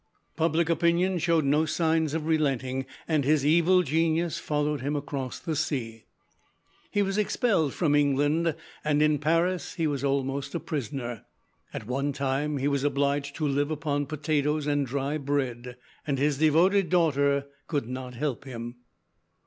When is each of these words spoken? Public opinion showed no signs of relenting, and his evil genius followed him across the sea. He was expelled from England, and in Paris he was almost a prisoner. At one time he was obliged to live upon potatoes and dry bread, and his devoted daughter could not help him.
Public 0.35 0.67
opinion 0.67 1.19
showed 1.19 1.45
no 1.45 1.67
signs 1.67 2.15
of 2.15 2.25
relenting, 2.25 2.87
and 3.07 3.23
his 3.23 3.45
evil 3.45 3.83
genius 3.83 4.39
followed 4.39 4.81
him 4.81 4.95
across 4.95 5.37
the 5.37 5.55
sea. 5.55 6.05
He 6.89 7.03
was 7.03 7.19
expelled 7.19 7.75
from 7.75 7.93
England, 7.93 8.55
and 8.83 9.03
in 9.03 9.19
Paris 9.19 9.75
he 9.75 9.85
was 9.85 10.03
almost 10.03 10.55
a 10.55 10.59
prisoner. 10.59 11.25
At 11.71 11.85
one 11.85 12.13
time 12.13 12.57
he 12.57 12.67
was 12.67 12.83
obliged 12.83 13.35
to 13.35 13.47
live 13.47 13.69
upon 13.69 14.07
potatoes 14.07 14.65
and 14.65 14.87
dry 14.87 15.19
bread, 15.19 15.77
and 16.07 16.17
his 16.17 16.39
devoted 16.39 16.89
daughter 16.89 17.45
could 17.67 17.87
not 17.87 18.15
help 18.15 18.45
him. 18.45 18.77